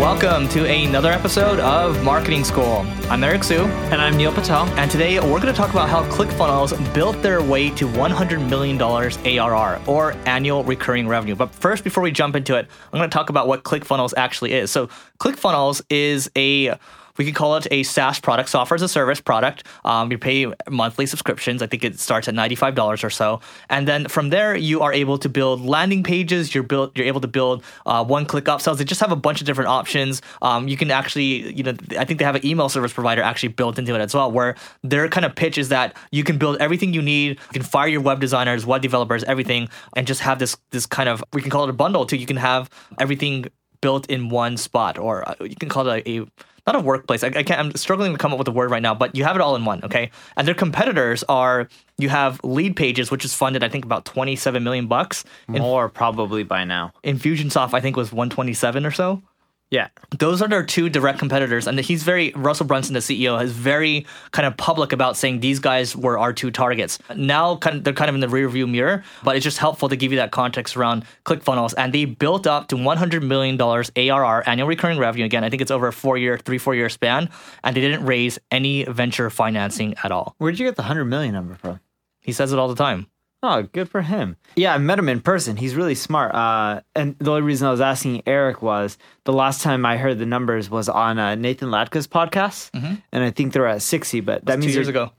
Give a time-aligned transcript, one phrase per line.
[0.00, 2.86] Welcome to another episode of Marketing School.
[3.10, 3.64] I'm Eric Siu.
[3.92, 4.64] And I'm Neil Patel.
[4.78, 8.80] And today we're going to talk about how ClickFunnels built their way to $100 million
[8.80, 11.34] ARR or annual recurring revenue.
[11.34, 14.54] But first, before we jump into it, I'm going to talk about what ClickFunnels actually
[14.54, 14.70] is.
[14.70, 14.86] So,
[15.18, 16.78] ClickFunnels is a
[17.20, 19.66] we could call it a SaaS product, software as a service product.
[19.84, 21.60] Um, you pay monthly subscriptions.
[21.60, 24.92] I think it starts at ninety-five dollars or so, and then from there you are
[25.02, 26.54] able to build landing pages.
[26.54, 28.78] You're build, you're able to build uh, one-click upsells.
[28.78, 30.22] They just have a bunch of different options.
[30.40, 33.50] Um, you can actually, you know, I think they have an email service provider actually
[33.50, 36.56] built into it as well, where their kind of pitch is that you can build
[36.56, 37.28] everything you need.
[37.28, 41.10] You can fire your web designers, web developers, everything, and just have this this kind
[41.10, 42.16] of we can call it a bundle too.
[42.16, 43.44] You can have everything
[43.82, 46.26] built in one spot, or uh, you can call it a, a
[46.66, 47.24] not a workplace.
[47.24, 47.60] I, I, can't.
[47.60, 49.56] I'm struggling to come up with a word right now, but you have it all
[49.56, 49.84] in one.
[49.84, 54.62] Okay, and their competitors are you have Leadpages, which is funded I think about 27
[54.62, 55.24] million bucks.
[55.48, 56.92] More probably by now.
[57.04, 59.22] Infusionsoft I think was 127 or so.
[59.70, 59.88] Yeah.
[60.18, 61.68] Those are their two direct competitors.
[61.68, 65.60] And he's very, Russell Brunson, the CEO, is very kind of public about saying these
[65.60, 66.98] guys were our two targets.
[67.14, 69.88] Now kind of, they're kind of in the rear view mirror, but it's just helpful
[69.88, 71.74] to give you that context around ClickFunnels.
[71.78, 75.24] And they built up to $100 million ARR, annual recurring revenue.
[75.24, 77.28] Again, I think it's over a four year, three, four year span.
[77.62, 80.34] And they didn't raise any venture financing at all.
[80.38, 81.78] Where'd you get the 100 million number from?
[82.18, 83.06] He says it all the time.
[83.42, 84.36] Oh, good for him.
[84.54, 85.56] Yeah, I met him in person.
[85.56, 86.34] He's really smart.
[86.34, 90.18] Uh, and the only reason I was asking Eric was the last time I heard
[90.18, 92.96] the numbers was on uh, Nathan Latka's podcast, mm-hmm.
[93.12, 94.20] and I think they're at sixty.
[94.20, 95.12] But that means two years ago.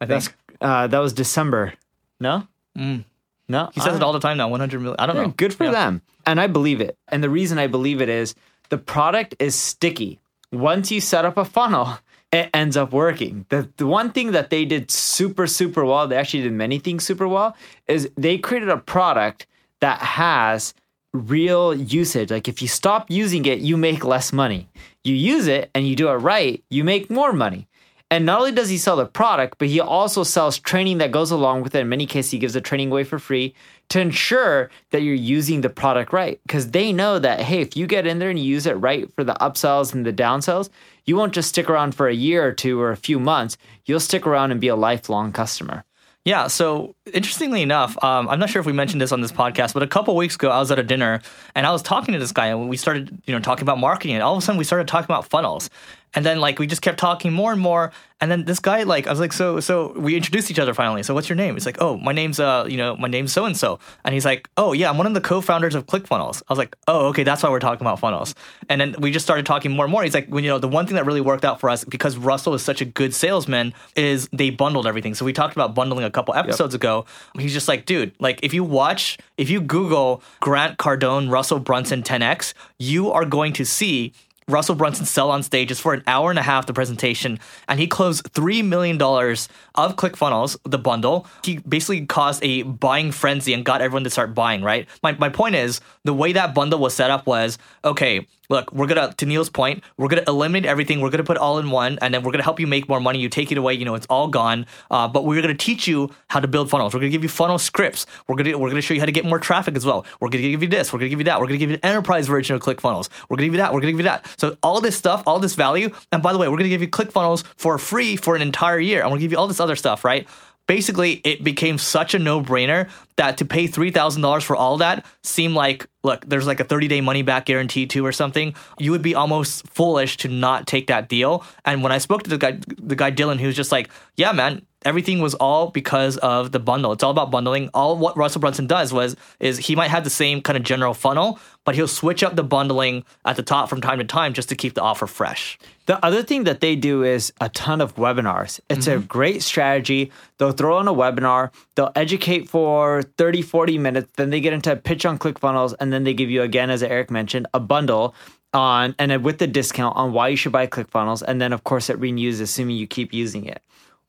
[0.00, 1.74] I think uh, that was December.
[2.18, 3.04] No, mm.
[3.48, 3.70] no.
[3.72, 4.48] He says it all the time now.
[4.48, 4.96] One hundred million.
[4.98, 5.34] I don't yeah, know.
[5.36, 5.70] Good for yeah.
[5.70, 6.02] them.
[6.26, 6.96] And I believe it.
[7.08, 8.34] And the reason I believe it is
[8.70, 10.18] the product is sticky.
[10.50, 11.98] Once you set up a funnel,
[12.32, 13.44] it ends up working.
[13.50, 17.04] The, the one thing that they did super, super well, they actually did many things
[17.04, 17.54] super well,
[17.86, 19.46] is they created a product
[19.80, 20.74] that has
[21.12, 22.30] real usage.
[22.30, 24.68] Like if you stop using it, you make less money.
[25.04, 27.68] You use it and you do it right, you make more money.
[28.12, 31.30] And not only does he sell the product, but he also sells training that goes
[31.30, 31.80] along with it.
[31.80, 33.54] In many cases, he gives the training away for free
[33.88, 36.38] to ensure that you're using the product right.
[36.46, 39.10] Because they know that, hey, if you get in there and you use it right
[39.14, 40.68] for the upsells and the downsells,
[41.06, 43.56] you won't just stick around for a year or two or a few months.
[43.86, 45.82] You'll stick around and be a lifelong customer.
[46.26, 46.48] Yeah.
[46.48, 49.82] So interestingly enough, um, I'm not sure if we mentioned this on this podcast, but
[49.82, 51.22] a couple weeks ago, I was at a dinner
[51.54, 54.14] and I was talking to this guy, and we started, you know, talking about marketing,
[54.14, 55.70] and all of a sudden we started talking about funnels.
[56.14, 57.92] And then like we just kept talking more and more.
[58.20, 61.02] And then this guy like I was like, so so we introduced each other finally.
[61.02, 61.54] So what's your name?
[61.54, 63.78] He's like, oh, my name's uh, you know, my name's so and so.
[64.04, 66.42] And he's like, oh yeah, I'm one of the co-founders of ClickFunnels.
[66.48, 68.34] I was like, oh okay, that's why we're talking about funnels.
[68.68, 70.04] And then we just started talking more and more.
[70.04, 72.16] He's like, well, you know, the one thing that really worked out for us because
[72.16, 75.14] Russell is such a good salesman is they bundled everything.
[75.14, 76.80] So we talked about bundling a couple episodes yep.
[76.80, 77.06] ago.
[77.38, 82.02] He's just like, dude, like if you watch, if you Google Grant Cardone, Russell Brunson
[82.02, 84.12] 10x, you are going to see
[84.48, 87.38] Russell Brunson sell on stage just for an hour and a half the presentation,
[87.68, 91.26] and he closed three million dollars of ClickFunnels, the bundle.
[91.44, 94.62] He basically caused a buying frenzy and got everyone to start buying.
[94.62, 94.88] Right.
[95.02, 98.86] My my point is the way that bundle was set up was okay look, we're
[98.86, 101.00] gonna to Neil's point, we're gonna eliminate everything.
[101.00, 103.18] We're gonna put all in one, and then we're gonna help you make more money.
[103.18, 104.66] You take it away, you know, it's all gone.
[104.90, 106.94] Uh, but we're gonna teach you how to build funnels.
[106.94, 108.06] We're gonna give you funnel scripts.
[108.28, 110.04] We're gonna we're gonna show you how to get more traffic as well.
[110.20, 110.92] We're gonna give you this.
[110.92, 111.40] We're gonna give you that.
[111.40, 113.08] We're gonna give you an enterprise version of ClickFunnels.
[113.28, 113.72] We're gonna give you that.
[113.72, 114.26] We're gonna give you that.
[114.36, 116.88] So all this stuff, all this value, and by the way, we're gonna give you
[116.88, 119.02] ClickFunnels for free for an entire year.
[119.02, 120.28] I'm gonna give you all this other stuff, right?
[120.66, 125.86] Basically it became such a no-brainer that to pay $3000 for all that seemed like
[126.02, 128.54] look there's like a 30-day money back guarantee too or something.
[128.78, 131.44] You would be almost foolish to not take that deal.
[131.64, 134.32] And when i spoke to the guy the guy dylan he was just like yeah
[134.32, 136.92] man everything was all because of the bundle.
[136.92, 137.70] It's all about bundling.
[137.74, 140.94] All what Russell Brunson does was is he might have the same kind of general
[140.94, 144.48] funnel, but he'll switch up the bundling at the top from time to time just
[144.48, 145.58] to keep the offer fresh.
[145.86, 148.60] The other thing that they do is a ton of webinars.
[148.68, 149.06] It's a mm-hmm.
[149.06, 150.12] great strategy.
[150.38, 154.72] They'll throw on a webinar, they'll educate for 30, 40 minutes, then they get into
[154.72, 158.14] a pitch on ClickFunnels, and then they give you, again, as Eric mentioned, a bundle
[158.54, 161.22] on and with the discount on why you should buy ClickFunnels.
[161.26, 163.62] And then, of course, it renews assuming you keep using it.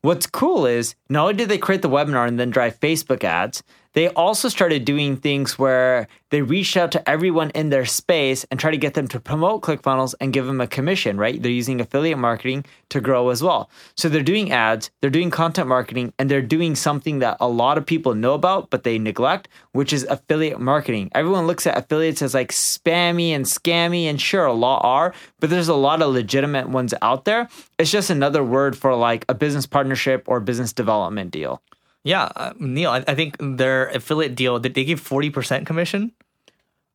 [0.04, 3.62] What's cool is not only did they create the webinar and then drive Facebook ads,
[3.94, 8.58] they also started doing things where they reached out to everyone in their space and
[8.58, 11.40] try to get them to promote ClickFunnels and give them a commission, right?
[11.40, 13.70] They're using affiliate marketing to grow as well.
[13.96, 17.78] So they're doing ads, they're doing content marketing, and they're doing something that a lot
[17.78, 21.10] of people know about, but they neglect, which is affiliate marketing.
[21.14, 25.50] Everyone looks at affiliates as like spammy and scammy, and sure, a lot are, but
[25.50, 27.48] there's a lot of legitimate ones out there.
[27.78, 31.62] It's just another word for like a business partnership or business development deal.
[32.04, 36.12] Yeah, uh, Neil, I, I think their affiliate deal did they give forty percent commission?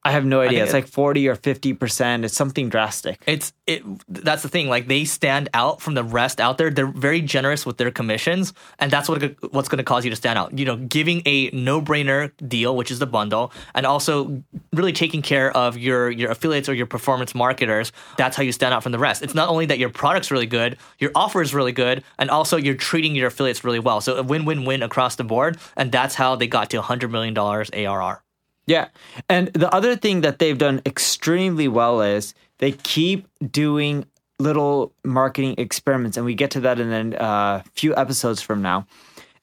[0.04, 0.63] I have no idea.
[0.63, 2.24] It's it- like 40 or 50%.
[2.24, 3.22] It's something drastic.
[3.28, 3.84] It's it.
[4.07, 4.69] That's the thing.
[4.69, 6.69] Like they stand out from the rest out there.
[6.69, 10.16] They're very generous with their commissions, and that's what what's going to cause you to
[10.16, 10.57] stand out.
[10.57, 14.42] You know, giving a no-brainer deal, which is the bundle, and also
[14.74, 17.92] really taking care of your your affiliates or your performance marketers.
[18.18, 19.22] That's how you stand out from the rest.
[19.22, 22.56] It's not only that your product's really good, your offer is really good, and also
[22.56, 24.00] you're treating your affiliates really well.
[24.00, 27.69] So a win-win-win across the board, and that's how they got to 100 million dollars
[27.74, 28.24] ARR.
[28.69, 28.89] Yeah.
[29.27, 34.06] And the other thing that they've done extremely well is they keep doing
[34.38, 36.18] little marketing experiments.
[36.18, 38.86] And we get to that in a uh, few episodes from now.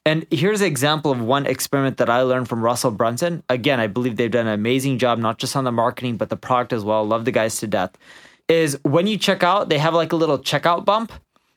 [0.05, 3.43] And here's an example of one experiment that I learned from Russell Brunson.
[3.49, 6.37] Again, I believe they've done an amazing job, not just on the marketing, but the
[6.37, 7.05] product as well.
[7.05, 7.97] Love the guys to death.
[8.47, 11.11] Is when you check out, they have like a little checkout bump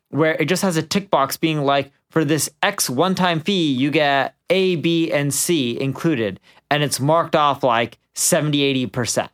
[0.08, 3.73] where it just has a tick box being like, for this X one time fee,
[3.73, 6.41] you get A, B, and C included.
[6.71, 9.29] And it's marked off like 70, 80%.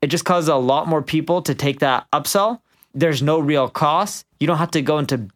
[0.00, 2.60] It just causes a lot more people to take that upsell.
[2.94, 4.24] There's no real cost.
[4.40, 5.28] You don't have to go into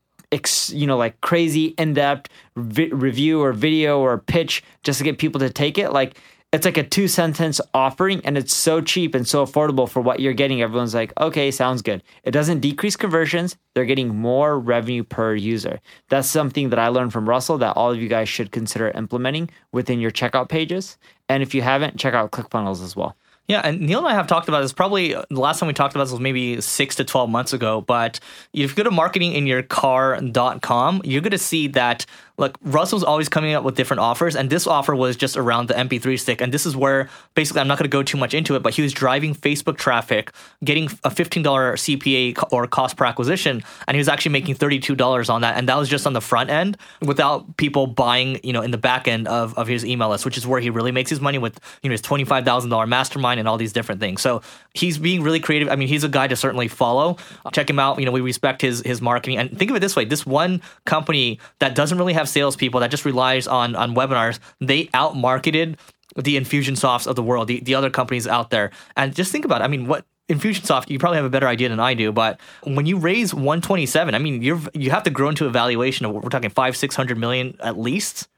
[0.69, 5.39] you know like crazy in-depth vi- review or video or pitch just to get people
[5.41, 5.93] to take it.
[5.93, 6.17] Like
[6.53, 10.21] it's like a two sentence offering and it's so cheap and so affordable for what
[10.21, 10.61] you're getting.
[10.61, 12.03] Everyone's like, okay, sounds good.
[12.25, 13.57] It doesn't decrease conversions.
[13.75, 15.81] They're getting more revenue per user.
[16.11, 19.49] That's something that I learned from Russell that all of you guys should consider implementing
[19.73, 20.99] within your checkout pages.
[21.29, 23.17] And if you haven't, check out ClickFunnels as well.
[23.49, 24.73] Yeah, and Neil and I have talked about this.
[24.73, 27.81] Probably the last time we talked about this was maybe six to 12 months ago.
[27.81, 28.21] But
[28.53, 32.07] if you go to marketinginyourcar.com, you're going to see that,
[32.39, 34.37] look, Russell's always coming up with different offers.
[34.37, 36.41] And this offer was just around the MP3 stick.
[36.41, 38.75] And this is where basically, I'm not going to go too much into it, but
[38.75, 40.33] he was driving Facebook traffic,
[40.65, 43.63] getting a $15 CPA or cost per acquisition.
[43.87, 45.57] And he was actually making $32 on that.
[45.57, 48.79] And that was just on the front end without people buying, you know, in the
[48.79, 51.39] back end of, of his email list, which is where he really makes his money
[51.39, 54.23] with, you know, his $25,000 mastermind and all these different things.
[54.23, 54.43] So
[54.75, 55.69] he's being really creative.
[55.69, 57.17] I mean, he's a guy to certainly follow.
[57.53, 57.99] Check him out.
[57.99, 59.39] You know, we respect his his marketing.
[59.39, 62.91] And think of it this way: this one company that doesn't really have salespeople, that
[62.91, 65.77] just relies on on webinars, they out marketed
[66.17, 68.71] the Infusionsofts of the world, the, the other companies out there.
[68.97, 69.65] And just think about it.
[69.65, 72.87] I mean, what Infusionsoft, you probably have a better idea than I do, but when
[72.87, 76.23] you raise 127, I mean, you're you have to grow into a valuation of what
[76.23, 78.29] we're talking five, six hundred million at least.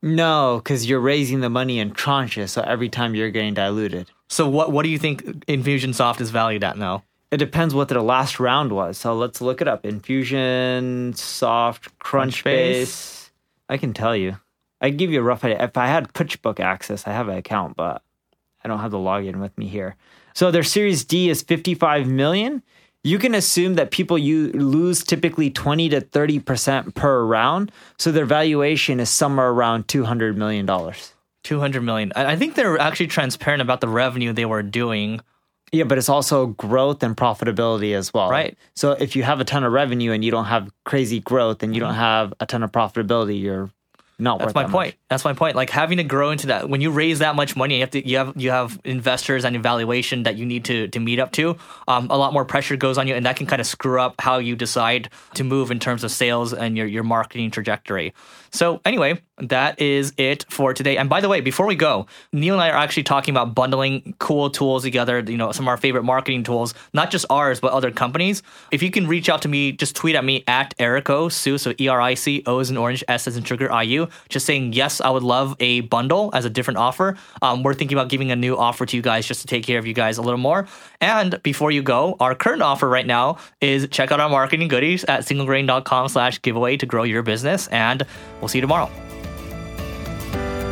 [0.00, 2.50] No, because you're raising the money in tranches.
[2.50, 4.10] So every time you're getting diluted.
[4.28, 7.04] So what what do you think Infusionsoft is valued at now?
[7.30, 8.98] It depends what their last round was.
[8.98, 9.84] So let's look it up.
[9.84, 13.21] Infusion, Soft, Crunchbase.
[13.72, 14.36] I can tell you.
[14.82, 15.64] I can give you a rough idea.
[15.64, 18.02] If I had PitchBook access, I have an account, but
[18.62, 19.96] I don't have the login with me here.
[20.34, 22.62] So their Series D is 55 million.
[23.02, 27.72] You can assume that people you lose typically 20 to 30% per round.
[27.98, 31.14] So their valuation is somewhere around 200 million dollars.
[31.44, 32.12] 200 million.
[32.14, 35.20] I think they're actually transparent about the revenue they were doing.
[35.72, 38.28] Yeah, but it's also growth and profitability as well.
[38.28, 38.58] Right.
[38.76, 41.74] So if you have a ton of revenue and you don't have crazy growth and
[41.74, 43.70] you don't have a ton of profitability, you're
[44.18, 44.94] not That's my that point.
[45.08, 45.56] That's my point.
[45.56, 48.06] Like having to grow into that when you raise that much money, you have to
[48.06, 51.56] you have you have investors and evaluation that you need to to meet up to.
[51.88, 54.20] Um, a lot more pressure goes on you, and that can kind of screw up
[54.20, 58.14] how you decide to move in terms of sales and your your marketing trajectory.
[58.52, 60.96] So anyway, that is it for today.
[60.96, 64.14] And by the way, before we go, Neil and I are actually talking about bundling
[64.18, 67.72] cool tools together, you know, some of our favorite marketing tools, not just ours, but
[67.72, 68.42] other companies.
[68.70, 71.74] If you can reach out to me, just tweet at me at Erico Siu, so
[71.80, 74.46] E R I C O is an orange, S as in sugar, I U, just
[74.46, 77.16] saying, yes, I would love a bundle as a different offer.
[77.40, 79.78] Um, we're thinking about giving a new offer to you guys just to take care
[79.78, 80.66] of you guys a little more.
[81.00, 85.04] And before you go, our current offer right now is check out our marketing goodies
[85.04, 87.68] at singlegrain.com slash giveaway to grow your business.
[87.68, 88.06] And
[88.40, 88.90] we'll see you tomorrow.